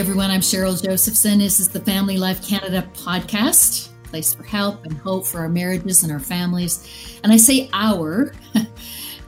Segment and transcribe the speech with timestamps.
[0.00, 0.30] everyone.
[0.30, 1.40] I'm Cheryl Josephson.
[1.40, 6.02] This is the Family Life Canada podcast, place for help and hope for our marriages
[6.02, 7.18] and our families.
[7.22, 8.32] And I say our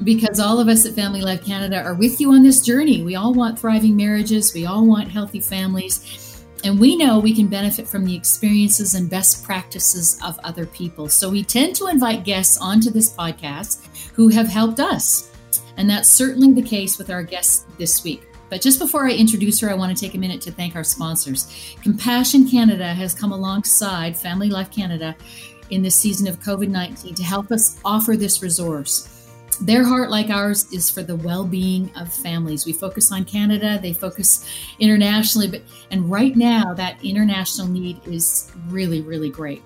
[0.03, 3.03] because all of us at Family Life Canada are with you on this journey.
[3.03, 6.43] We all want thriving marriages, we all want healthy families.
[6.65, 11.11] And we know we can benefit from the experiences and best practices of other people.
[11.11, 15.31] So we tend to invite guests onto this podcast who have helped us.
[15.77, 18.23] And that's certainly the case with our guests this week.
[18.53, 20.85] But just before I introduce her, I want to take a minute to thank our
[20.85, 21.75] sponsors.
[21.83, 25.17] Compassion Canada has come alongside Family Life Canada
[25.71, 29.09] in this season of COVID 19 to help us offer this resource.
[29.63, 32.67] Their heart, like ours, is for the well being of families.
[32.67, 34.47] We focus on Canada, they focus
[34.79, 39.63] internationally, but and right now that international need is really, really great.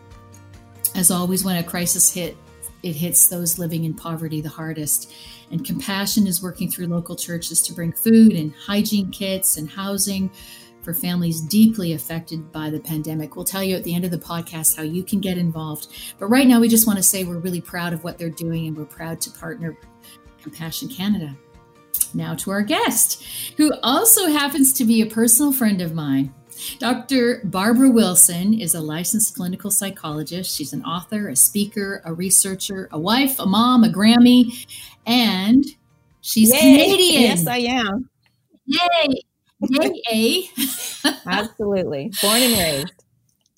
[0.95, 2.37] As always, when a crisis hit,
[2.86, 5.12] it hits those living in poverty the hardest.
[5.51, 10.30] And Compassion is working through local churches to bring food and hygiene kits and housing
[10.82, 13.34] for families deeply affected by the pandemic.
[13.34, 15.88] We'll tell you at the end of the podcast how you can get involved.
[16.18, 18.68] But right now, we just want to say we're really proud of what they're doing
[18.68, 19.76] and we're proud to partner
[20.40, 21.37] Compassion Canada.
[22.14, 23.24] Now to our guest,
[23.57, 26.32] who also happens to be a personal friend of mine.
[26.79, 27.40] Dr.
[27.45, 30.57] Barbara Wilson is a licensed clinical psychologist.
[30.57, 34.66] She's an author, a speaker, a researcher, a wife, a mom, a Grammy,
[35.07, 35.65] and
[36.21, 36.60] she's Yay.
[36.60, 37.23] Canadian.
[37.23, 38.10] Yes, I am.
[38.66, 39.23] Yay.
[39.60, 40.51] Yay.
[41.26, 42.13] Absolutely.
[42.21, 43.04] Born and raised.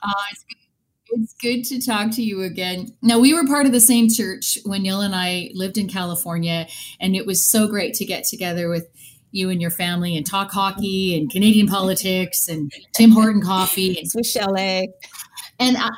[0.03, 1.21] Uh, it's, good.
[1.21, 2.95] it's good to talk to you again.
[3.03, 6.69] Now, we were part of the same church when Neil and I lived in California,
[7.01, 8.87] and it was so great to get together with
[9.31, 14.11] you and your family and talk hockey and Canadian politics and Tim Horton coffee and
[14.11, 14.89] Swiss chalet.
[15.59, 15.91] And I,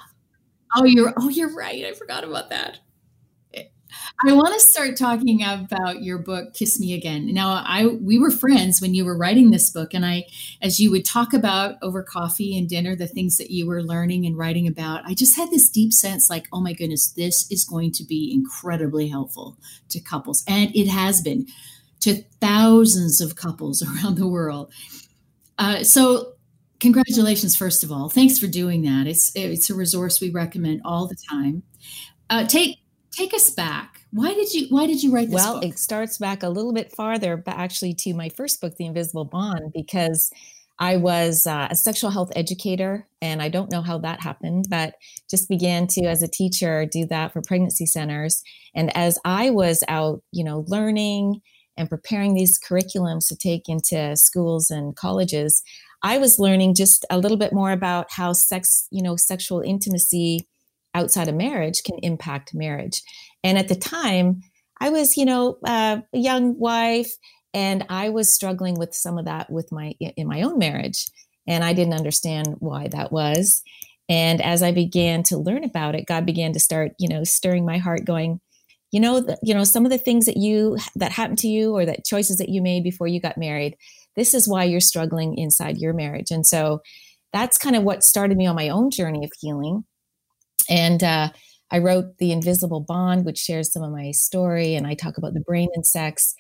[0.77, 1.85] oh, you're oh, you're right.
[1.85, 2.79] I forgot about that.
[4.27, 7.33] I want to start talking about your book, Kiss Me Again.
[7.33, 10.27] Now, I we were friends when you were writing this book, and I,
[10.61, 14.27] as you would talk about over coffee and dinner, the things that you were learning
[14.27, 17.65] and writing about, I just had this deep sense, like, oh my goodness, this is
[17.65, 19.57] going to be incredibly helpful
[19.89, 21.47] to couples, and it has been
[22.01, 24.73] to thousands of couples around the world.
[25.59, 26.35] Uh, so,
[26.81, 28.09] congratulations, first of all.
[28.09, 29.07] Thanks for doing that.
[29.07, 31.63] It's it's a resource we recommend all the time.
[32.29, 32.79] Uh, take
[33.11, 34.01] take us back.
[34.13, 35.35] Why did you Why did you write this?
[35.35, 35.65] Well, book?
[35.65, 39.25] it starts back a little bit farther, but actually to my first book, The Invisible
[39.25, 40.33] Bond, because
[40.81, 44.95] I was uh, a sexual health educator, and I don't know how that happened, but
[45.31, 48.43] just began to, as a teacher, do that for pregnancy centers.
[48.75, 51.43] And as I was out, you know, learning
[51.81, 55.63] and preparing these curriculums to take into schools and colleges,
[56.03, 60.47] I was learning just a little bit more about how sex, you know, sexual intimacy
[60.95, 63.01] outside of marriage can impact marriage.
[63.43, 64.43] And at the time,
[64.79, 67.11] I was, you know, uh, a young wife
[67.55, 71.07] and I was struggling with some of that with my in my own marriage
[71.47, 73.63] and I didn't understand why that was.
[74.11, 77.65] And as I began to learn about it, God began to start, you know, stirring
[77.65, 78.41] my heart going,
[78.93, 81.75] you know the, you know some of the things that you that happened to you
[81.75, 83.77] or that choices that you made before you got married
[84.17, 86.31] this is why you're struggling inside your marriage.
[86.31, 86.83] And so
[87.33, 89.85] that's kind of what started me on my own journey of healing.
[90.69, 91.31] And uh,
[91.73, 95.35] i wrote the invisible bond which shares some of my story and i talk about
[95.35, 96.35] the brain and sex.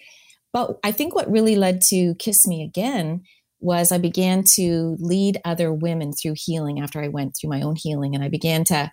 [0.52, 3.22] But i think what really led to kiss me again
[3.60, 7.76] was i began to lead other women through healing after i went through my own
[7.76, 8.14] healing.
[8.14, 8.90] And i began to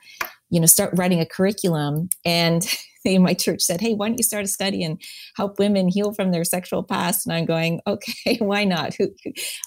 [0.50, 2.64] you know start writing a curriculum and
[3.06, 5.02] in my church said, Hey, why don't you start a study and
[5.36, 7.26] help women heal from their sexual past?
[7.26, 8.96] And I'm going, okay, why not?
[8.96, 9.10] Who,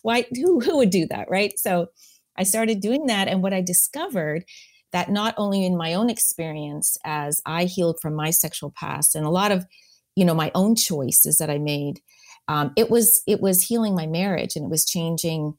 [0.03, 1.31] why, who, who would do that?
[1.31, 1.59] Right.
[1.59, 1.89] So
[2.37, 3.29] I started doing that.
[3.29, 4.45] And what I discovered
[4.93, 9.25] that not only in my own experience as I healed from my sexual past and
[9.25, 9.65] a lot of,
[10.17, 12.01] you know, my own choices that I made,
[12.49, 15.55] um, it was, it was healing my marriage and it was changing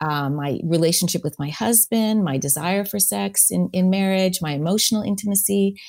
[0.00, 5.02] um, my relationship with my husband, my desire for sex in, in marriage, my emotional
[5.02, 5.80] intimacy.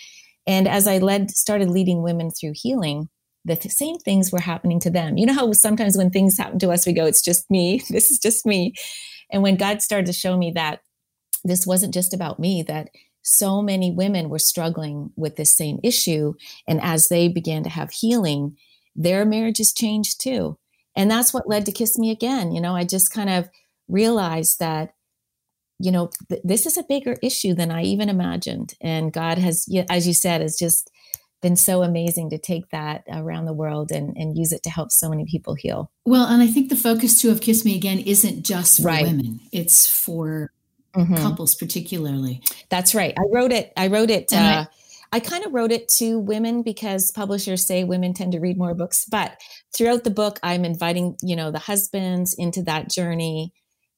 [0.47, 3.09] And as I led, started leading women through healing,
[3.45, 5.17] the th- same things were happening to them.
[5.17, 7.81] You know how sometimes when things happen to us, we go, it's just me.
[7.89, 8.73] This is just me.
[9.31, 10.79] And when God started to show me that
[11.43, 12.89] this wasn't just about me, that
[13.21, 16.33] so many women were struggling with this same issue.
[16.65, 18.55] And as they began to have healing,
[18.95, 20.57] their marriages changed too.
[20.95, 22.51] And that's what led to Kiss Me Again.
[22.51, 23.49] You know, I just kind of
[23.87, 24.93] realized that
[25.79, 28.73] you know, th- this is a bigger issue than I even imagined.
[28.81, 30.89] And God has, as you said, has just
[31.41, 34.91] been so amazing to take that around the world and, and use it to help
[34.91, 35.91] so many people heal.
[36.05, 39.05] Well, and I think the focus too of Kiss Me Again isn't just for right.
[39.05, 40.51] women; it's for
[40.95, 41.15] mm-hmm.
[41.15, 42.41] couples particularly.
[42.69, 43.13] That's right.
[43.17, 43.71] I wrote it.
[43.77, 44.33] I wrote it.
[44.33, 44.65] Uh,
[45.11, 48.57] I, I kind of wrote it to women because publishers say women tend to read
[48.57, 49.05] more books.
[49.05, 49.39] But
[49.75, 53.53] throughout the book, I'm inviting, you know, the husbands into that journey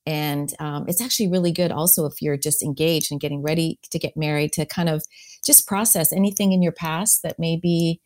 [0.09, 3.99] And um, it's actually really good also if you're just engaged and getting ready to
[3.99, 5.03] get married to kind of
[5.45, 8.01] just process anything in your past that may be,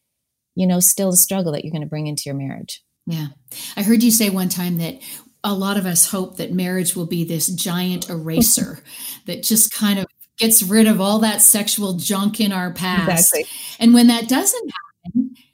[0.54, 2.84] you know, still a struggle that you're going to bring into your marriage.
[3.06, 3.28] Yeah.
[3.78, 5.00] I heard you say one time that
[5.46, 8.80] a lot of us hope that marriage will be this giant eraser
[9.26, 10.06] that just kind of
[10.38, 13.34] gets rid of all that sexual junk in our past.
[13.34, 13.46] Exactly.
[13.80, 14.83] And when that doesn't happen,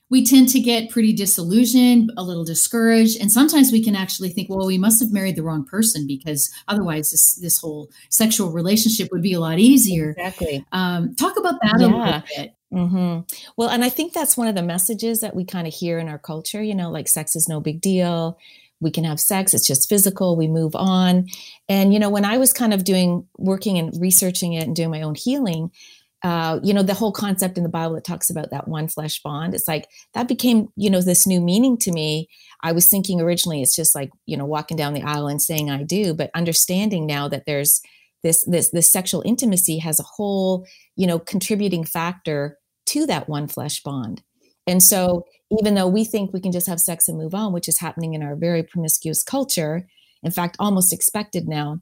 [0.10, 4.50] we tend to get pretty disillusioned, a little discouraged, and sometimes we can actually think,
[4.50, 9.10] well, we must have married the wrong person because otherwise this this whole sexual relationship
[9.12, 10.12] would be a lot easier.
[10.12, 10.66] Exactly.
[10.72, 11.86] Um, talk about that yeah.
[11.86, 12.54] a little bit.
[12.74, 13.20] Mm-hmm.
[13.58, 16.08] Well, and I think that's one of the messages that we kind of hear in
[16.08, 16.62] our culture.
[16.62, 18.38] You know, like sex is no big deal.
[18.82, 19.54] We can have sex.
[19.54, 20.38] It's just physical.
[20.38, 21.28] We move on.
[21.68, 24.90] And you know, when I was kind of doing working and researching it and doing
[24.90, 25.72] my own healing,
[26.24, 29.22] uh, you know, the whole concept in the Bible that talks about that one flesh
[29.22, 32.28] bond, it's like that became, you know, this new meaning to me.
[32.62, 35.70] I was thinking originally it's just like, you know, walking down the aisle and saying
[35.70, 37.82] I do, but understanding now that there's
[38.22, 40.66] this this this sexual intimacy has a whole,
[40.98, 42.58] you know, contributing factor
[42.88, 44.22] to that one flesh bond.
[44.68, 45.26] And so
[45.58, 48.14] even though we think we can just have sex and move on, which is happening
[48.14, 49.88] in our very promiscuous culture,
[50.22, 51.80] in fact, almost expected now,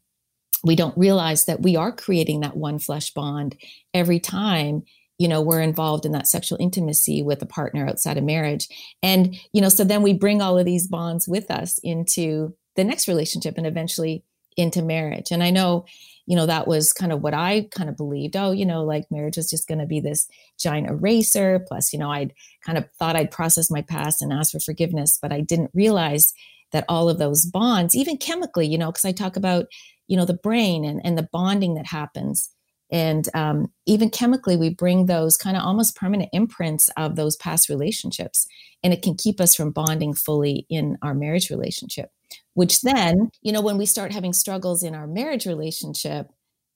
[0.63, 3.55] we don't realize that we are creating that one flesh bond
[3.93, 4.83] every time
[5.17, 8.67] you know we're involved in that sexual intimacy with a partner outside of marriage.
[9.01, 12.83] And you know so then we bring all of these bonds with us into the
[12.83, 14.23] next relationship and eventually
[14.55, 15.31] into marriage.
[15.31, 15.85] And i know
[16.27, 19.09] you know that was kind of what i kind of believed oh you know like
[19.09, 20.27] marriage is just going to be this
[20.59, 22.33] giant eraser plus you know i'd
[22.63, 26.33] kind of thought i'd process my past and ask for forgiveness but i didn't realize
[26.73, 29.65] that all of those bonds even chemically you know because i talk about
[30.07, 32.49] you know the brain and, and the bonding that happens.
[32.89, 37.67] And um, even chemically we bring those kind of almost permanent imprints of those past
[37.67, 38.47] relationships
[38.81, 42.11] and it can keep us from bonding fully in our marriage relationship
[42.53, 46.27] which then you know when we start having struggles in our marriage relationship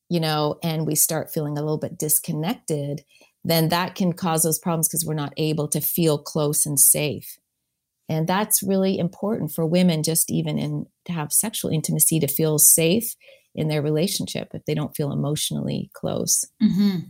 [0.09, 3.03] you know and we start feeling a little bit disconnected
[3.43, 7.37] then that can cause those problems because we're not able to feel close and safe
[8.11, 12.59] and that's really important for women just even in to have sexual intimacy to feel
[12.59, 13.15] safe
[13.55, 16.45] in their relationship if they don't feel emotionally close.
[16.61, 17.07] Mm-hmm.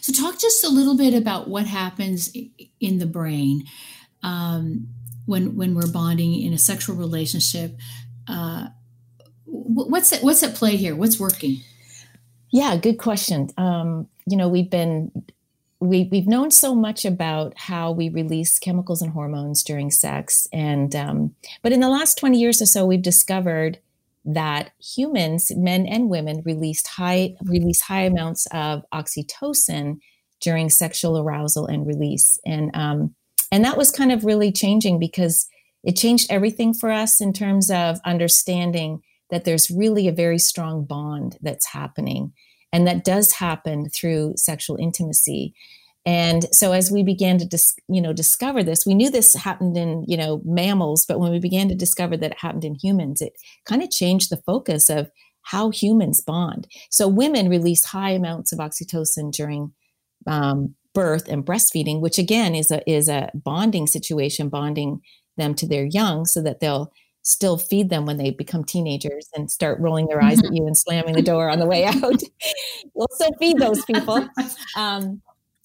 [0.00, 2.32] so talk just a little bit about what happens
[2.80, 3.64] in the brain
[4.22, 4.86] um,
[5.26, 7.76] when when we're bonding in a sexual relationship.
[8.28, 8.68] Uh,
[9.46, 10.94] what's at, what's at play here?
[10.94, 11.56] What's working?
[12.52, 13.48] Yeah good question.
[13.56, 15.10] Um, you know we've been
[15.82, 20.94] we, we've known so much about how we release chemicals and hormones during sex and
[20.94, 23.78] um, but in the last 20 years or so we've discovered
[24.24, 29.98] that humans men and women released high release high amounts of oxytocin
[30.42, 32.38] during sexual arousal and release.
[32.44, 33.14] And um,
[33.50, 35.46] and that was kind of really changing because
[35.84, 39.00] it changed everything for us in terms of understanding
[39.30, 42.32] that there's really a very strong bond that's happening
[42.72, 45.54] and that does happen through sexual intimacy.
[46.04, 49.76] And so as we began to dis, you know discover this we knew this happened
[49.76, 53.22] in you know mammals but when we began to discover that it happened in humans
[53.22, 53.34] it
[53.66, 55.10] kind of changed the focus of
[55.42, 56.66] how humans bond.
[56.90, 59.72] So women release high amounts of oxytocin during
[60.26, 65.00] um, birth and breastfeeding which again is a is a bonding situation bonding
[65.36, 69.50] them to their young so that they'll still feed them when they become teenagers and
[69.50, 72.22] start rolling their eyes at you and slamming the door on the way out.
[72.94, 74.28] we'll still feed those people.
[74.76, 75.20] Um,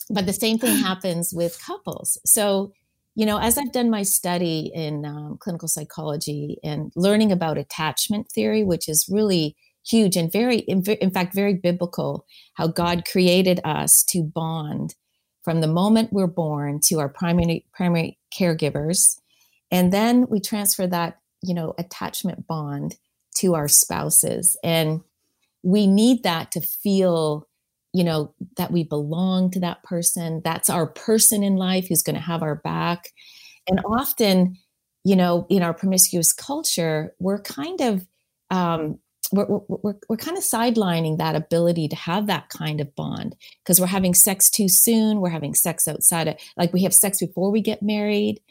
[0.09, 2.17] but the same thing happens with couples.
[2.25, 2.73] So,
[3.15, 8.29] you know, as I've done my study in um, clinical psychology and learning about attachment
[8.29, 13.59] theory, which is really huge and very, in, in fact, very biblical, how God created
[13.63, 14.95] us to bond
[15.43, 19.17] from the moment we're born to our primary primary caregivers
[19.71, 22.97] and then we transfer that you know attachment bond
[23.37, 24.57] to our spouses.
[24.63, 25.01] And
[25.63, 27.47] we need that to feel
[27.93, 30.41] you know that we belong to that person.
[30.43, 33.09] That's our person in life who's going to have our back.
[33.67, 34.57] And often
[35.03, 38.05] you know in our promiscuous culture we're kind of
[38.49, 38.99] um,
[39.33, 43.35] we're, we're, we're kind of sidelining that ability to have that kind of bond.
[43.63, 47.19] Because we're having sex too soon we're having sex outside of like we have sex
[47.19, 48.41] before we get married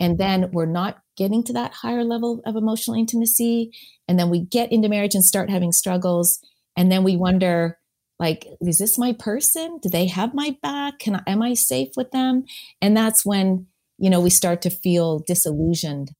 [0.00, 3.70] and then we're not getting to that higher level of emotional intimacy
[4.08, 6.40] and then we get into marriage and start having struggles
[6.78, 7.76] and then we wonder
[8.18, 9.78] like is this my person?
[9.82, 10.98] Do they have my back?
[10.98, 12.44] Can I, am i safe with them?
[12.80, 13.66] And that's when
[13.98, 16.12] you know we start to feel disillusioned.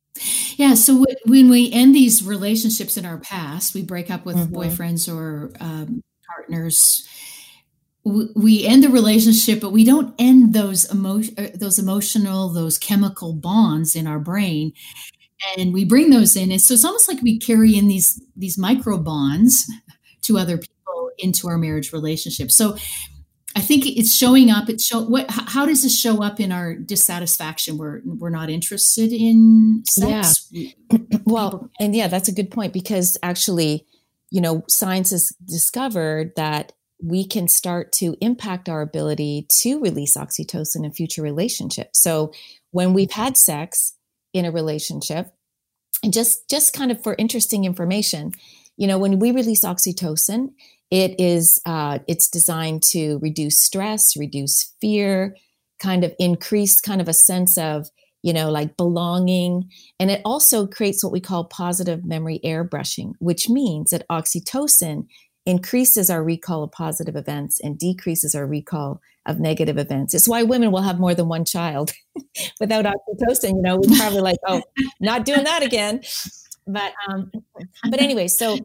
[0.58, 4.54] Yeah so when we end these relationships in our past we break up with mm-hmm.
[4.54, 7.08] boyfriends or um, partners
[8.04, 13.32] we end the relationship but we don't end those emotion uh, those emotional those chemical
[13.32, 14.72] bonds in our brain
[15.58, 18.56] and we bring those in and so it's almost like we carry in these these
[18.56, 19.70] micro bonds
[20.22, 22.76] to other people into our marriage relationship so
[23.56, 24.68] I think it's showing up.
[24.68, 25.26] It's show what.
[25.28, 27.78] How does this show up in our dissatisfaction?
[27.78, 30.46] We're we're not interested in sex.
[30.52, 30.70] Yeah.
[31.24, 33.86] well, and yeah, that's a good point because actually,
[34.30, 40.16] you know, science has discovered that we can start to impact our ability to release
[40.16, 42.02] oxytocin in future relationships.
[42.02, 42.32] So
[42.70, 43.94] when we've had sex
[44.32, 45.32] in a relationship,
[46.02, 48.32] and just just kind of for interesting information,
[48.76, 50.52] you know, when we release oxytocin,
[50.90, 55.36] it is uh, it's designed to reduce stress, reduce fear,
[55.78, 57.88] kind of increase kind of a sense of
[58.22, 63.48] you know like belonging, and it also creates what we call positive memory airbrushing, which
[63.48, 65.06] means that oxytocin
[65.46, 70.14] increases our recall of positive events and decreases our recall of negative events.
[70.14, 71.92] It's why women will have more than one child
[72.60, 73.56] without oxytocin.
[73.56, 74.62] You know, we're probably like, oh,
[75.00, 76.02] not doing that again.
[76.66, 77.30] But um,
[77.90, 78.58] but anyway, so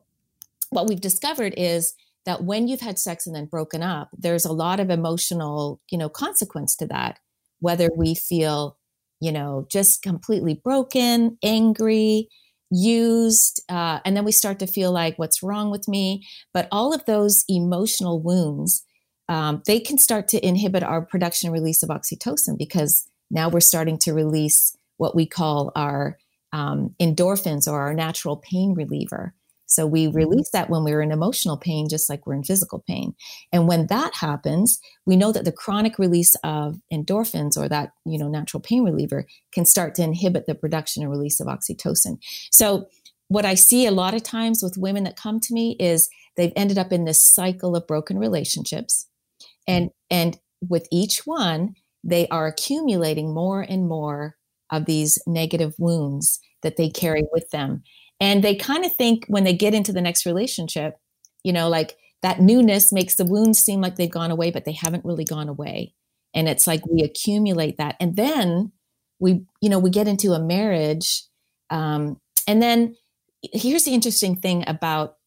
[0.69, 4.51] what we've discovered is that when you've had sex and then broken up, there's a
[4.51, 7.19] lot of emotional, you know, consequence to that.
[7.59, 8.77] Whether we feel,
[9.19, 12.29] you know, just completely broken, angry,
[12.71, 16.25] used, uh, and then we start to feel like, what's wrong with me?
[16.53, 18.83] But all of those emotional wounds,
[19.29, 23.97] um, they can start to inhibit our production release of oxytocin because now we're starting
[23.99, 26.17] to release what we call our
[26.53, 29.33] um, endorphins or our natural pain reliever.
[29.75, 30.17] So we mm-hmm.
[30.17, 33.13] release that when we're in emotional pain, just like we're in physical pain.
[33.51, 38.17] And when that happens, we know that the chronic release of endorphins or that, you
[38.17, 42.17] know, natural pain reliever can start to inhibit the production and release of oxytocin.
[42.51, 42.87] So
[43.27, 46.53] what I see a lot of times with women that come to me is they've
[46.55, 49.07] ended up in this cycle of broken relationships.
[49.67, 54.35] And and with each one, they are accumulating more and more
[54.71, 57.83] of these negative wounds that they carry with them.
[58.19, 60.97] And they kind of think when they get into the next relationship,
[61.43, 64.71] you know, like that newness makes the wounds seem like they've gone away, but they
[64.71, 65.93] haven't really gone away.
[66.33, 67.95] And it's like we accumulate that.
[67.99, 68.71] And then
[69.19, 71.23] we, you know, we get into a marriage.
[71.69, 72.95] Um, and then
[73.53, 75.17] here's the interesting thing about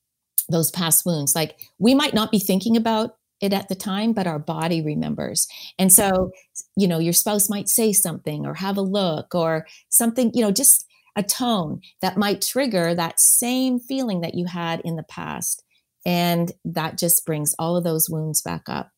[0.49, 1.35] those past wounds.
[1.35, 5.47] Like we might not be thinking about it at the time, but our body remembers.
[5.79, 6.33] And so,
[6.77, 10.51] you know, your spouse might say something or have a look or something, you know,
[10.51, 10.88] just
[11.19, 15.65] a tone that might trigger that same feeling that you had in the past.
[16.07, 18.93] And that just brings all of those wounds back up.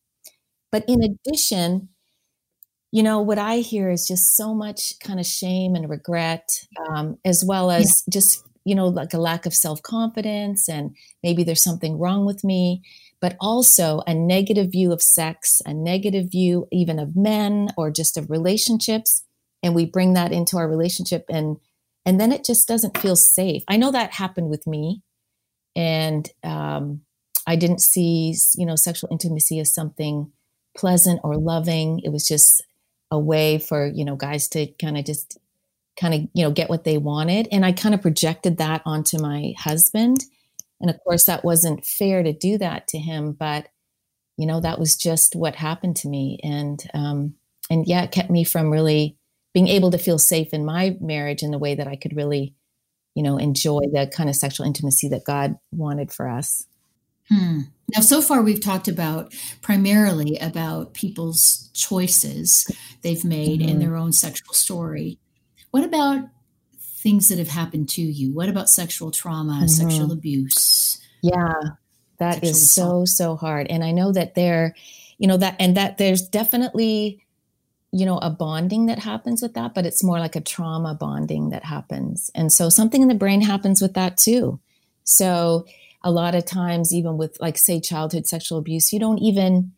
[0.71, 1.89] But in addition,
[2.93, 6.47] you know, what I hear is just so much kind of shame and regret,
[6.91, 8.13] um, as well as yeah.
[8.13, 12.45] just, you know, like a lack of self confidence and maybe there's something wrong with
[12.45, 12.83] me,
[13.19, 18.19] but also a negative view of sex, a negative view even of men or just
[18.19, 19.25] of relationships.
[19.63, 21.57] And we bring that into our relationship and
[22.05, 23.63] and then it just doesn't feel safe.
[23.69, 25.03] I know that happened with me,
[25.77, 27.03] and um,
[27.47, 30.33] I didn't see you know sexual intimacy as something
[30.77, 32.01] pleasant or loving.
[32.05, 32.63] It was just
[33.11, 35.39] a way for you know guys to kind of just
[35.99, 39.19] kind of you know get what they wanted, and I kind of projected that onto
[39.19, 40.25] my husband,
[40.81, 43.69] and of course that wasn't fair to do that to him, but
[44.37, 47.35] you know that was just what happened to me, and um,
[47.69, 49.17] and yeah, it kept me from really
[49.53, 52.55] being able to feel safe in my marriage in the way that I could really,
[53.15, 56.67] you know, enjoy the kind of sexual intimacy that God wanted for us.
[57.29, 57.61] Hmm.
[57.95, 62.67] Now, so far we've talked about primarily about people's choices
[63.03, 63.69] they've made mm-hmm.
[63.69, 65.19] in their own sexual story.
[65.71, 66.29] What about
[66.79, 68.33] things that have happened to you?
[68.33, 69.67] What about sexual trauma, mm-hmm.
[69.67, 71.01] sexual abuse?
[71.23, 71.55] Yeah,
[72.19, 73.09] that is assault?
[73.09, 73.69] so so hard.
[73.69, 74.75] And I know that there,
[75.19, 77.25] you know that and that there's definitely
[77.93, 81.51] you know a bonding that happens with that but it's more like a trauma bonding
[81.51, 82.31] that happens.
[82.35, 84.61] And so something in the brain happens with that too.
[85.05, 85.67] So
[86.03, 89.73] a lot of times even with like say childhood sexual abuse you don't even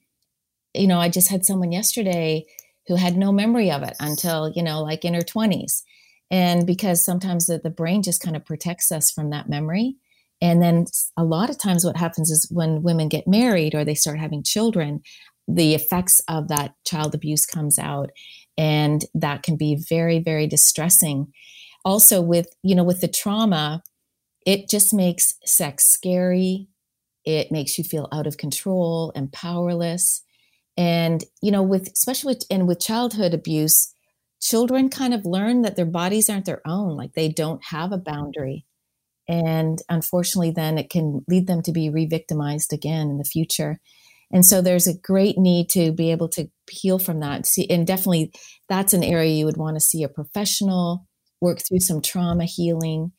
[0.73, 2.45] you know i just had someone yesterday
[2.87, 5.83] who had no memory of it until you know like in her 20s
[6.33, 9.97] and because sometimes the, the brain just kind of protects us from that memory.
[10.41, 13.95] And then a lot of times what happens is when women get married or they
[13.95, 15.03] start having children
[15.49, 18.11] the effects of that child abuse comes out
[18.57, 21.33] and that can be very very distressing.
[21.85, 23.83] Also with you know with the trauma
[24.45, 26.69] it just makes sex scary.
[27.25, 30.23] It makes you feel out of control and powerless.
[30.77, 33.93] And you know with especially with, and with childhood abuse
[34.41, 37.99] children kind of learn that their bodies aren't their own like they don't have a
[37.99, 38.65] boundary.
[39.29, 43.81] And unfortunately then it can lead them to be re-victimized again in the future
[44.33, 47.47] and so there's a great need to be able to heal from that.
[47.47, 48.33] See, and definitely
[48.69, 51.07] that's an area you would want to see a professional
[51.41, 53.13] work through some trauma healing.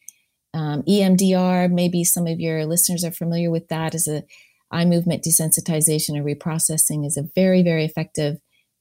[0.53, 4.24] Um, EMDR, maybe some of your listeners are familiar with that as a
[4.72, 8.38] eye movement desensitization and reprocessing is a very, very effective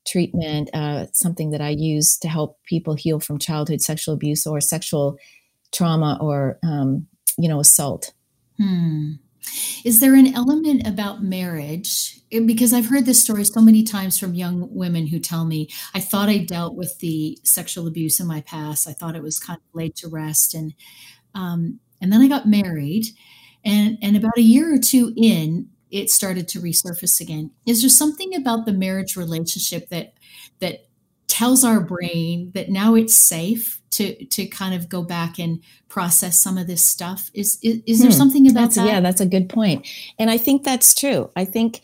[0.06, 4.60] treatment, uh, something that I use to help people heal from childhood sexual abuse or
[4.60, 5.16] sexual
[5.72, 7.06] trauma or, um,
[7.38, 8.12] you know, assault.
[8.58, 9.12] Hmm.
[9.84, 12.20] Is there an element about marriage?
[12.30, 16.00] Because I've heard this story so many times from young women who tell me, I
[16.00, 18.88] thought I dealt with the sexual abuse in my past.
[18.88, 20.54] I thought it was kind of laid to rest.
[20.54, 20.74] And,
[21.34, 23.06] um, and then I got married.
[23.64, 27.50] And, and about a year or two in, it started to resurface again.
[27.66, 30.14] Is there something about the marriage relationship that,
[30.60, 30.86] that
[31.28, 36.40] tells our brain that now it's safe to to kind of go back and process
[36.40, 37.30] some of this stuff.
[37.34, 38.16] Is is, is there hmm.
[38.16, 39.86] something about that's, that yeah that's a good point.
[40.18, 41.30] And i think that's true.
[41.36, 41.82] I think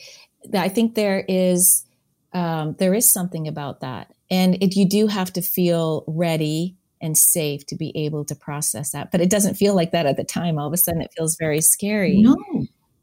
[0.54, 1.84] i think there is
[2.32, 4.12] um, there is something about that.
[4.30, 8.90] And it, you do have to feel ready and safe to be able to process
[8.90, 9.10] that.
[9.10, 10.58] But it doesn't feel like that at the time.
[10.58, 12.20] All of a sudden it feels very scary.
[12.20, 12.36] No.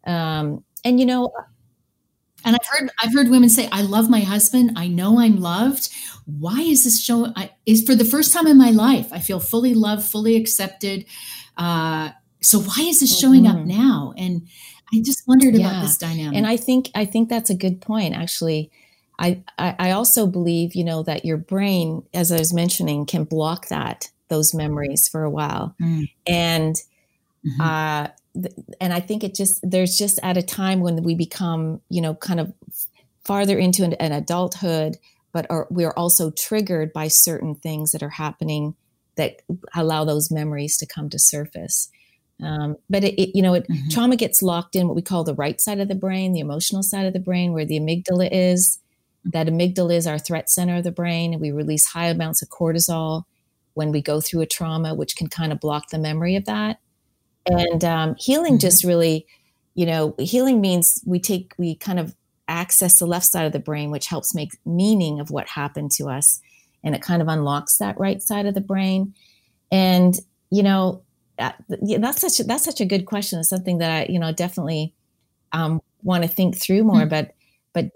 [0.06, 1.32] Um, and you know
[2.46, 4.72] and I've heard I've heard women say, "I love my husband.
[4.76, 5.90] I know I'm loved.
[6.26, 7.34] Why is this show?
[7.36, 11.06] I, is for the first time in my life, I feel fully loved, fully accepted.
[11.58, 12.12] Uh,
[12.42, 13.58] so why is this showing mm-hmm.
[13.58, 14.48] up now?" And
[14.94, 15.68] I just wondered yeah.
[15.68, 16.38] about this dynamic.
[16.38, 18.14] And I think I think that's a good point.
[18.14, 18.72] Actually,
[19.18, 23.24] I, I I also believe you know that your brain, as I was mentioning, can
[23.24, 26.10] block that those memories for a while, mm.
[26.28, 26.76] and.
[27.46, 27.62] Mm-hmm.
[27.62, 28.08] Uh,
[28.82, 32.16] and I think it just there's just at a time when we become you know
[32.16, 32.54] kind of
[33.24, 34.98] farther into an, an adulthood,
[35.34, 38.76] but are, we are also triggered by certain things that are happening
[39.16, 39.42] that
[39.74, 41.90] allow those memories to come to surface.
[42.44, 43.90] Um, but it, it, you know, it, mm-hmm.
[43.90, 46.84] trauma gets locked in what we call the right side of the brain, the emotional
[46.84, 48.80] side of the brain, where the amygdala is.
[49.24, 52.50] That amygdala is our threat center of the brain, and we release high amounts of
[52.50, 53.24] cortisol
[53.74, 56.78] when we go through a trauma, which can kind of block the memory of that
[57.48, 58.60] and um, healing mm-hmm.
[58.60, 59.26] just really
[59.76, 62.16] you know healing means we take we kind of
[62.48, 66.08] access the left side of the brain which helps make meaning of what happened to
[66.08, 66.40] us
[66.84, 69.14] and it kind of unlocks that right side of the brain
[69.72, 70.20] and
[70.52, 71.02] you know
[71.38, 71.62] that,
[72.00, 74.94] that's such a, that's such a good question it's something that i you know definitely
[75.52, 77.10] um, want to think through more mm-hmm.
[77.10, 77.34] but
[77.74, 77.90] but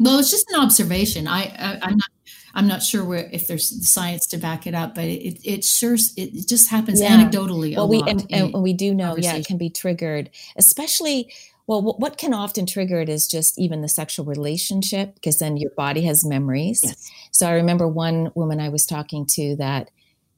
[0.00, 2.10] well it's just an observation i, I i'm not
[2.54, 5.96] I'm not sure where if there's science to back it up, but it it sure
[6.16, 7.16] it just happens yeah.
[7.16, 7.76] anecdotally.
[7.76, 11.32] Well, we and, and, we do know, yeah, it can be triggered, especially.
[11.66, 15.70] Well, what can often trigger it is just even the sexual relationship, because then your
[15.70, 16.82] body has memories.
[16.84, 17.10] Yes.
[17.30, 19.90] So I remember one woman I was talking to that,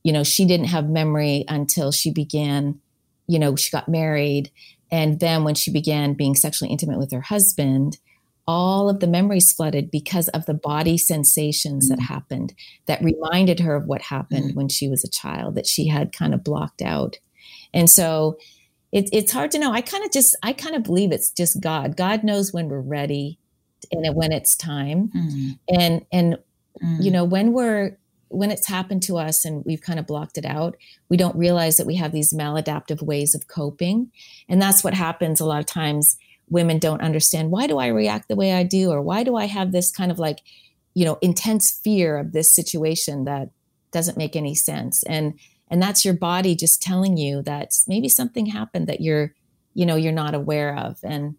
[0.04, 2.80] you know, she didn't have memory until she began,
[3.26, 4.52] you know, she got married,
[4.92, 7.98] and then when she began being sexually intimate with her husband,
[8.46, 12.06] all of the memories flooded because of the body sensations that mm.
[12.06, 12.54] happened
[12.86, 16.12] that reminded her of what happened mm when she was a child that she had
[16.12, 17.18] kind of blocked out.
[17.74, 18.38] And so
[18.90, 19.72] it, it's hard to know.
[19.72, 21.96] I kind of just, I kind of believe it's just God.
[21.96, 23.38] God knows when we're ready
[23.92, 25.10] and when it's time.
[25.14, 26.38] mm And, and,
[26.82, 30.38] mm you know, when we're, when it's happened to us and we've kind of blocked
[30.38, 30.76] it out,
[31.08, 34.10] we don't realize that we have these maladaptive ways of coping.
[34.48, 36.16] And that's what happens a lot of times
[36.48, 38.90] women don't understand why do I react the way I do?
[38.90, 40.42] or why do I have this kind of like
[40.94, 43.50] you know intense fear of this situation that
[43.92, 45.02] doesn't make any sense?
[45.04, 49.34] And and that's your body just telling you that maybe something happened that you're
[49.74, 50.98] you know you're not aware of.
[51.02, 51.36] And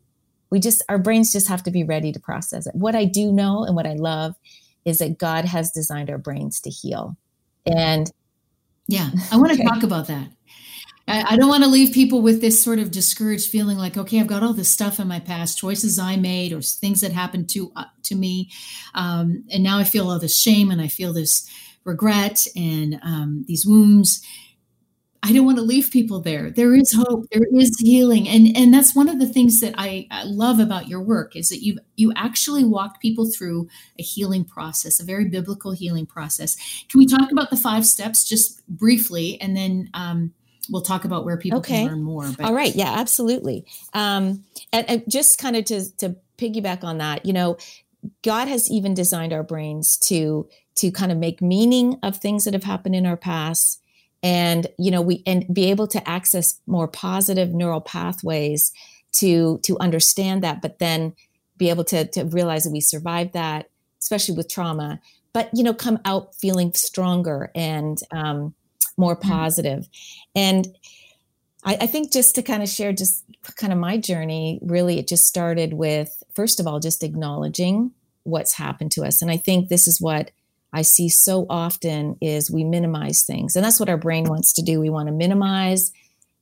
[0.50, 2.76] we just our brains just have to be ready to process it.
[2.76, 4.36] What i do know and what i love
[4.86, 7.18] is that god has designed our brains to heal.
[7.66, 8.12] And
[8.88, 9.10] yeah.
[9.32, 9.64] I want to okay.
[9.64, 10.30] talk about that
[11.08, 14.28] I, don't want to leave people with this sort of discouraged feeling like, okay, I've
[14.28, 17.72] got all this stuff in my past, choices I made or things that happened to
[17.76, 18.52] uh, to me,
[18.94, 21.50] um, and now I feel all this shame and I feel this
[21.86, 24.22] regret and um, these wounds.
[25.24, 26.52] I don't want to leave people there.
[26.52, 27.26] There is hope.
[27.32, 30.88] There is healing, and and that's one of the things that I, I love about
[30.88, 33.68] your work is that you you actually walk people through
[33.98, 36.56] a healing process, a very biblical healing process.
[36.90, 40.34] Can we talk about the five steps just briefly, and then um,
[40.70, 41.84] we'll talk about where people okay.
[41.84, 42.32] can learn more.
[42.38, 42.46] But.
[42.46, 42.76] All right.
[42.76, 43.66] Yeah, absolutely.
[43.94, 47.58] Um, and, and just kind of to, to piggyback on that, you know,
[48.24, 52.54] God has even designed our brains to to kind of make meaning of things that
[52.54, 53.82] have happened in our past
[54.24, 58.72] and you know we and be able to access more positive neural pathways
[59.12, 61.14] to to understand that but then
[61.58, 65.00] be able to to realize that we survived that especially with trauma
[65.34, 68.54] but you know come out feeling stronger and um,
[68.98, 69.22] more mm.
[69.22, 69.88] positive.
[70.36, 70.68] And
[71.64, 73.24] I, I think just to kind of share just
[73.56, 77.92] kind of my journey, really, it just started with, first of all, just acknowledging
[78.24, 79.22] what's happened to us.
[79.22, 80.32] And I think this is what
[80.74, 83.56] I see so often is we minimize things.
[83.56, 84.82] And that's what our brain wants to do.
[84.82, 85.92] We want to minimize.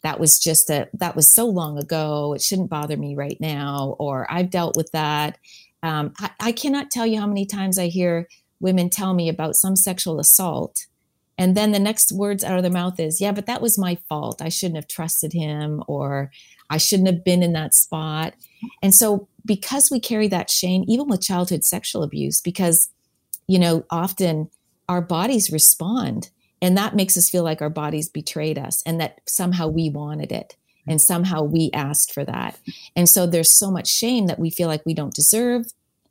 [0.01, 2.33] That was just a, that was so long ago.
[2.33, 3.95] It shouldn't bother me right now.
[3.99, 5.37] Or I've dealt with that.
[5.83, 8.27] Um, I, I cannot tell you how many times I hear
[8.59, 10.87] women tell me about some sexual assault.
[11.37, 13.95] And then the next words out of their mouth is, yeah, but that was my
[14.07, 14.41] fault.
[14.41, 16.31] I shouldn't have trusted him or
[16.69, 18.33] I shouldn't have been in that spot.
[18.81, 22.89] And so, because we carry that shame, even with childhood sexual abuse, because
[23.47, 24.49] you know, often
[24.89, 26.29] our bodies respond
[26.61, 30.31] and that makes us feel like our bodies betrayed us and that somehow we wanted
[30.31, 30.55] it
[30.87, 32.57] and somehow we asked for that.
[32.95, 35.65] And so there's so much shame that we feel like we don't deserve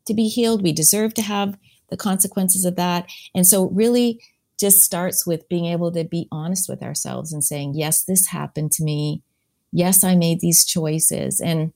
[0.07, 0.63] to be healed.
[0.63, 1.57] We deserve to have
[1.91, 3.09] the consequences of that.
[3.35, 4.21] And so really
[4.59, 8.73] just starts with being able to be honest with ourselves and saying, yes, this happened
[8.73, 9.23] to me.
[9.73, 11.41] Yes, I made these choices.
[11.41, 11.73] And,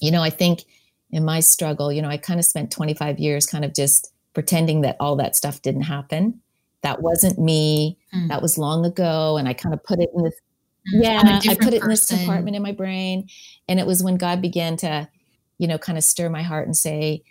[0.00, 0.64] you know, I think
[1.10, 4.80] in my struggle, you know, I kind of spent 25 years kind of just pretending
[4.82, 6.40] that all that stuff didn't happen.
[6.82, 7.98] That wasn't me.
[8.14, 8.28] Mm.
[8.28, 9.36] That was long ago.
[9.36, 10.34] And I kind of put it in this,
[10.94, 11.02] mm.
[11.02, 13.28] yeah, I put it in this compartment in my brain.
[13.68, 15.08] And it was when God began to,
[15.58, 17.22] you know, kind of stir my heart and say,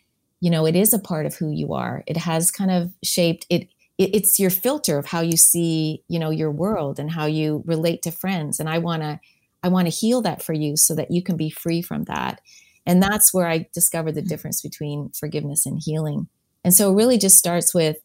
[0.41, 2.03] you know, it is a part of who you are.
[2.05, 6.29] It has kind of shaped it it's your filter of how you see, you know,
[6.29, 8.59] your world and how you relate to friends.
[8.59, 9.19] And I want to,
[9.63, 12.41] I want to heal that for you so that you can be free from that.
[12.85, 14.27] And that's where I discovered the mm.
[14.27, 16.27] difference between forgiveness and healing.
[16.63, 17.97] And so it really just starts with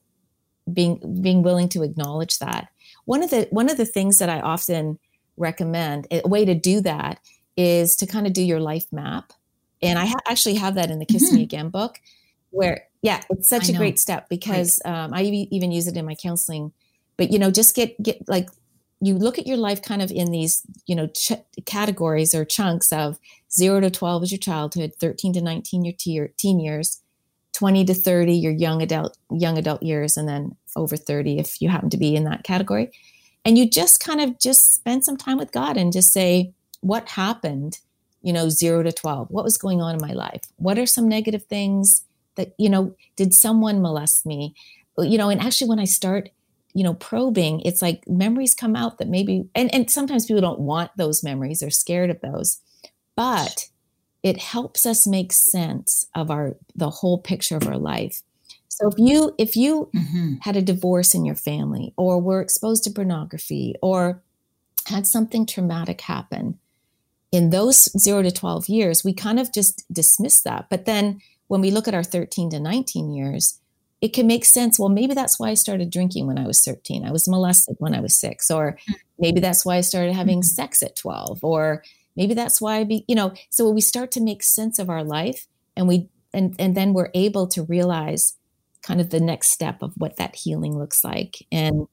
[0.73, 2.69] being being willing to acknowledge that.
[3.05, 4.99] One of the one of the things that I often
[5.37, 7.19] recommend, a way to do that
[7.57, 9.33] is to kind of do your life map.
[9.83, 11.37] And I ha- actually have that in the Kiss mm-hmm.
[11.37, 11.99] Me Again book
[12.51, 13.79] where yeah, it's such I a know.
[13.79, 15.05] great step because right.
[15.05, 16.73] um, I even use it in my counseling.
[17.17, 18.49] But you know, just get get like
[19.01, 21.33] you look at your life kind of in these you know ch-
[21.65, 23.19] categories or chunks of
[23.53, 27.01] 0 to 12 is your childhood 13 to 19 your teen years
[27.53, 31.69] 20 to 30 your young adult young adult years and then over 30 if you
[31.69, 32.91] happen to be in that category
[33.45, 37.09] and you just kind of just spend some time with god and just say what
[37.09, 37.81] happened
[38.23, 41.09] you know 0 to 12 what was going on in my life what are some
[41.09, 42.05] negative things
[42.37, 44.55] that you know did someone molest me
[44.99, 46.31] you know and actually when i start
[46.75, 50.61] you know probing it's like memories come out that maybe and, and sometimes people don't
[50.61, 52.61] want those memories they're scared of those
[53.17, 53.69] but
[54.23, 58.23] it helps us make sense of our the whole picture of our life
[58.69, 60.35] so if you if you mm-hmm.
[60.43, 64.23] had a divorce in your family or were exposed to pornography or
[64.87, 66.59] had something traumatic happen
[67.33, 71.61] in those 0 to 12 years we kind of just dismiss that but then when
[71.61, 73.61] we look at our 13 to 19 years
[74.01, 77.05] it can make sense well maybe that's why i started drinking when i was 13
[77.05, 78.95] i was molested when i was 6 or mm.
[79.19, 80.63] maybe that's why i started having mm-hmm.
[80.63, 81.83] sex at 12 or
[82.17, 85.05] maybe that's why I be, you know, so we start to make sense of our
[85.05, 88.37] life and we and and then we're able to realize
[88.83, 91.39] kind of the next step of what that healing looks like.
[91.51, 91.87] And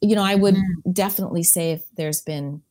[0.00, 0.92] you know, I would mm-hmm.
[0.92, 2.62] definitely say if there's been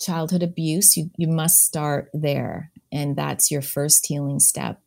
[0.00, 4.80] childhood abuse, you you must start there and that's your first healing step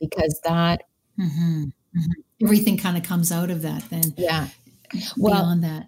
[0.00, 0.84] because that
[1.18, 1.64] mm-hmm.
[1.64, 2.44] Mm-hmm.
[2.44, 4.14] everything kind of comes out of that then.
[4.16, 4.48] Yeah.
[5.16, 5.86] Well, beyond that.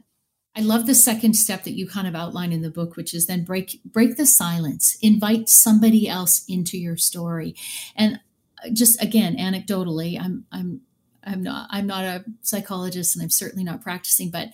[0.56, 3.26] I love the second step that you kind of outline in the book, which is
[3.26, 7.54] then break break the silence, invite somebody else into your story,
[7.94, 8.20] and
[8.64, 10.80] uh, just again, anecdotally, I'm I'm
[11.22, 14.48] I'm not I'm not a psychologist, and I'm certainly not practicing, but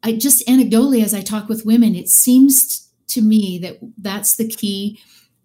[0.00, 4.46] I just anecdotally, as I talk with women, it seems to me that that's the
[4.46, 5.00] key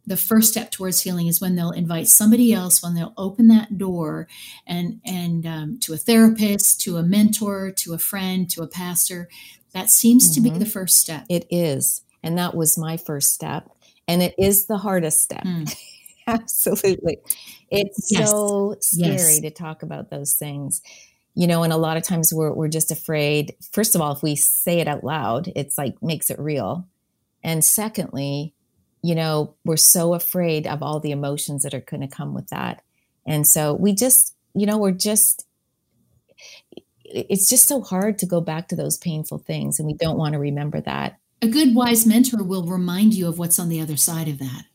[0.06, 3.78] the first step towards healing is when they'll invite somebody else when they'll open that
[3.78, 4.28] door
[4.66, 9.30] and and um, to a therapist to a mentor to a friend to a pastor
[9.74, 10.34] that seems mm-hmm.
[10.34, 10.60] to be mm-hmm.
[10.60, 11.26] the first step.
[11.30, 12.04] It is.
[12.24, 13.70] And that was my first step.
[14.08, 15.44] And it is the hardest step.
[15.44, 15.74] Mm.
[16.28, 17.18] Absolutely.
[17.70, 18.30] It's yes.
[18.30, 19.40] so scary yes.
[19.40, 20.82] to talk about those things.
[21.34, 23.56] You know, and a lot of times we're we're just afraid.
[23.72, 26.88] First of all, if we say it out loud, it's like makes it real.
[27.42, 28.54] And secondly,
[29.04, 32.48] you know, we're so afraid of all the emotions that are going to come with
[32.48, 32.84] that.
[33.26, 35.46] And so we just, you know, we're just
[37.14, 40.34] it's just so hard to go back to those painful things and we don't want
[40.34, 41.18] to remember that.
[41.42, 44.66] A good wise mentor will remind you of what's on the other side of that.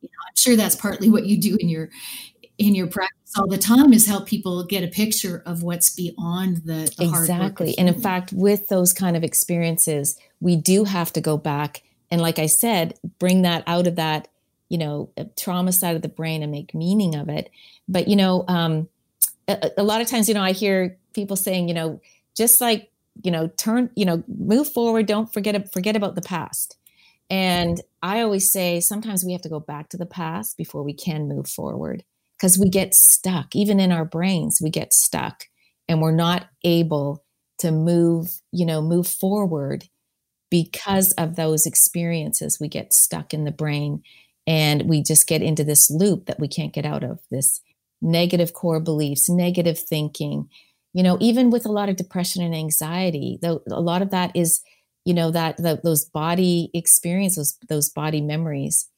[0.00, 1.88] You know, i'm sure that's partly what you do in your
[2.58, 6.58] in your practice all the time is help people get a picture of what's beyond
[6.64, 7.76] the, the exactly.
[7.78, 12.20] And in fact with those kind of experiences we do have to go back and
[12.20, 14.28] like i said bring that out of that
[14.68, 17.50] you know trauma side of the brain and make meaning of it
[17.88, 18.88] but you know um,
[19.48, 22.00] a, a lot of times you know i hear people saying, you know,
[22.36, 22.92] just like,
[23.24, 26.76] you know, turn, you know, move forward, don't forget forget about the past.
[27.28, 30.92] And I always say sometimes we have to go back to the past before we
[30.92, 32.04] can move forward
[32.36, 35.46] because we get stuck even in our brains, we get stuck
[35.88, 37.24] and we're not able
[37.58, 39.88] to move, you know, move forward
[40.50, 42.58] because of those experiences.
[42.60, 44.02] We get stuck in the brain
[44.46, 47.60] and we just get into this loop that we can't get out of this
[48.00, 50.48] negative core beliefs, negative thinking.
[50.92, 54.34] You know, even with a lot of depression and anxiety, though a lot of that
[54.34, 54.62] is,
[55.04, 58.88] you know, that the, those body experiences, those body memories.